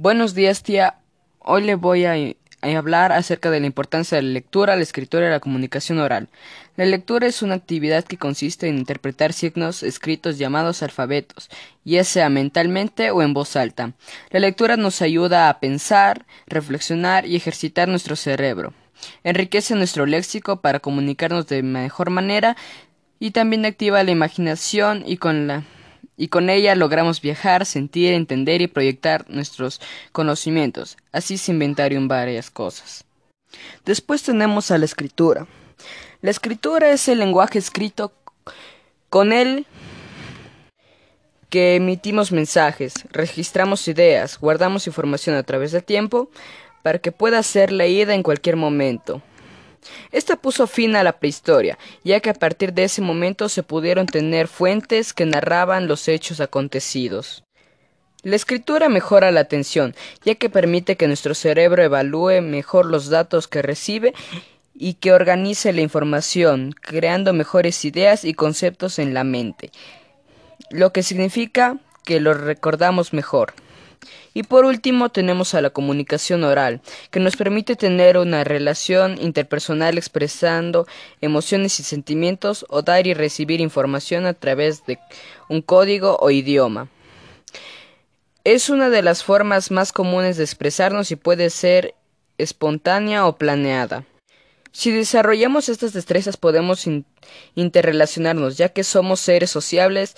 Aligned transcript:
Buenos 0.00 0.36
días, 0.36 0.62
tía. 0.62 0.94
Hoy 1.40 1.64
le 1.64 1.74
voy 1.74 2.04
a, 2.04 2.14
hablar 2.62 3.10
acerca 3.10 3.50
de 3.50 3.58
la 3.58 3.66
importancia 3.66 4.14
de 4.14 4.22
la 4.22 4.28
lectura, 4.28 4.76
la 4.76 4.82
escritura 4.82 5.26
y 5.26 5.30
la 5.30 5.40
comunicación 5.40 5.98
oral. 5.98 6.28
La 6.76 6.84
lectura 6.84 7.26
es 7.26 7.42
una 7.42 7.56
actividad 7.56 8.04
que 8.04 8.16
consiste 8.16 8.68
en 8.68 8.78
interpretar 8.78 9.32
signos 9.32 9.82
escritos 9.82 10.38
llamados 10.38 10.84
alfabetos, 10.84 11.50
ya 11.84 12.04
sea 12.04 12.28
mentalmente 12.28 13.10
o 13.10 13.22
en 13.22 13.34
voz 13.34 13.56
alta. 13.56 13.94
La 14.30 14.38
lectura 14.38 14.76
nos 14.76 15.02
ayuda 15.02 15.48
a 15.48 15.58
pensar, 15.58 16.26
reflexionar 16.46 17.26
y 17.26 17.34
ejercitar 17.34 17.88
nuestro 17.88 18.14
cerebro. 18.14 18.74
Enriquece 19.24 19.74
nuestro 19.74 20.06
léxico 20.06 20.60
para 20.60 20.78
comunicarnos 20.78 21.48
de 21.48 21.64
mejor 21.64 22.10
manera 22.10 22.56
y 23.18 23.32
también 23.32 23.66
activa 23.66 24.04
la 24.04 24.12
imaginación 24.12 25.02
y 25.04 25.16
con 25.16 25.48
la 25.48 25.64
y 26.18 26.28
con 26.28 26.50
ella 26.50 26.74
logramos 26.74 27.22
viajar, 27.22 27.64
sentir, 27.64 28.12
entender 28.12 28.60
y 28.60 28.66
proyectar 28.66 29.24
nuestros 29.30 29.80
conocimientos. 30.12 30.98
Así 31.12 31.38
se 31.38 31.52
inventaron 31.52 32.08
varias 32.08 32.50
cosas. 32.50 33.04
Después 33.86 34.22
tenemos 34.24 34.70
a 34.70 34.76
la 34.76 34.84
escritura. 34.84 35.46
La 36.20 36.30
escritura 36.30 36.90
es 36.90 37.08
el 37.08 37.20
lenguaje 37.20 37.58
escrito 37.60 38.12
con 39.08 39.32
el 39.32 39.64
que 41.48 41.76
emitimos 41.76 42.32
mensajes, 42.32 42.92
registramos 43.10 43.88
ideas, 43.88 44.38
guardamos 44.38 44.86
información 44.86 45.36
a 45.36 45.44
través 45.44 45.72
del 45.72 45.84
tiempo 45.84 46.30
para 46.82 46.98
que 46.98 47.12
pueda 47.12 47.42
ser 47.42 47.72
leída 47.72 48.14
en 48.14 48.22
cualquier 48.22 48.56
momento. 48.56 49.22
Esta 50.12 50.36
puso 50.36 50.66
fin 50.66 50.96
a 50.96 51.02
la 51.02 51.18
prehistoria, 51.18 51.78
ya 52.04 52.20
que 52.20 52.30
a 52.30 52.34
partir 52.34 52.72
de 52.72 52.84
ese 52.84 53.02
momento 53.02 53.48
se 53.48 53.62
pudieron 53.62 54.06
tener 54.06 54.48
fuentes 54.48 55.12
que 55.12 55.26
narraban 55.26 55.88
los 55.88 56.08
hechos 56.08 56.40
acontecidos. 56.40 57.44
La 58.22 58.36
escritura 58.36 58.88
mejora 58.88 59.30
la 59.30 59.40
atención, 59.40 59.94
ya 60.24 60.34
que 60.34 60.50
permite 60.50 60.96
que 60.96 61.06
nuestro 61.06 61.34
cerebro 61.34 61.82
evalúe 61.82 62.42
mejor 62.42 62.86
los 62.86 63.08
datos 63.08 63.46
que 63.46 63.62
recibe 63.62 64.12
y 64.74 64.94
que 64.94 65.12
organice 65.12 65.72
la 65.72 65.82
información, 65.82 66.74
creando 66.80 67.32
mejores 67.32 67.84
ideas 67.84 68.24
y 68.24 68.34
conceptos 68.34 68.98
en 68.98 69.14
la 69.14 69.24
mente, 69.24 69.70
lo 70.70 70.92
que 70.92 71.02
significa 71.02 71.78
que 72.04 72.20
los 72.20 72.40
recordamos 72.40 73.12
mejor. 73.12 73.54
Y 74.34 74.44
por 74.44 74.64
último 74.64 75.08
tenemos 75.08 75.54
a 75.54 75.60
la 75.60 75.70
comunicación 75.70 76.44
oral, 76.44 76.80
que 77.10 77.20
nos 77.20 77.36
permite 77.36 77.76
tener 77.76 78.18
una 78.18 78.44
relación 78.44 79.20
interpersonal 79.20 79.98
expresando 79.98 80.86
emociones 81.20 81.80
y 81.80 81.82
sentimientos 81.82 82.64
o 82.68 82.82
dar 82.82 83.06
y 83.06 83.14
recibir 83.14 83.60
información 83.60 84.26
a 84.26 84.34
través 84.34 84.84
de 84.86 84.98
un 85.48 85.62
código 85.62 86.16
o 86.20 86.30
idioma. 86.30 86.88
Es 88.44 88.70
una 88.70 88.88
de 88.88 89.02
las 89.02 89.24
formas 89.24 89.70
más 89.70 89.92
comunes 89.92 90.36
de 90.36 90.44
expresarnos 90.44 91.10
y 91.10 91.16
puede 91.16 91.50
ser 91.50 91.94
espontánea 92.38 93.26
o 93.26 93.36
planeada. 93.36 94.04
Si 94.72 94.90
desarrollamos 94.92 95.68
estas 95.68 95.92
destrezas 95.92 96.36
podemos 96.36 96.86
interrelacionarnos, 97.54 98.56
ya 98.56 98.68
que 98.68 98.84
somos 98.84 99.20
seres 99.20 99.50
sociables 99.50 100.14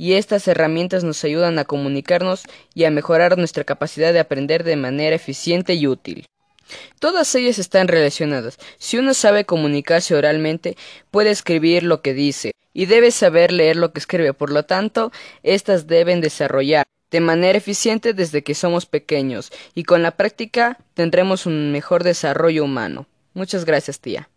y 0.00 0.14
estas 0.14 0.48
herramientas 0.48 1.04
nos 1.04 1.22
ayudan 1.24 1.58
a 1.58 1.66
comunicarnos 1.66 2.44
y 2.72 2.84
a 2.84 2.90
mejorar 2.90 3.36
nuestra 3.36 3.64
capacidad 3.64 4.14
de 4.14 4.20
aprender 4.20 4.64
de 4.64 4.76
manera 4.76 5.14
eficiente 5.14 5.74
y 5.74 5.86
útil. 5.86 6.26
Todas 7.00 7.34
ellas 7.34 7.58
están 7.58 7.86
relacionadas. 7.86 8.56
Si 8.78 8.96
uno 8.96 9.12
sabe 9.12 9.44
comunicarse 9.44 10.14
oralmente, 10.14 10.78
puede 11.10 11.28
escribir 11.28 11.82
lo 11.82 12.00
que 12.00 12.14
dice, 12.14 12.52
y 12.72 12.86
debe 12.86 13.10
saber 13.10 13.52
leer 13.52 13.76
lo 13.76 13.92
que 13.92 14.00
escribe. 14.00 14.32
Por 14.32 14.50
lo 14.50 14.62
tanto, 14.62 15.12
estas 15.42 15.86
deben 15.86 16.22
desarrollar 16.22 16.86
de 17.10 17.20
manera 17.20 17.58
eficiente 17.58 18.14
desde 18.14 18.42
que 18.42 18.54
somos 18.54 18.86
pequeños, 18.86 19.52
y 19.74 19.82
con 19.82 20.02
la 20.02 20.12
práctica 20.12 20.78
tendremos 20.94 21.44
un 21.44 21.72
mejor 21.72 22.04
desarrollo 22.04 22.64
humano. 22.64 23.06
Muchas 23.34 23.66
gracias, 23.66 24.00
tía. 24.00 24.28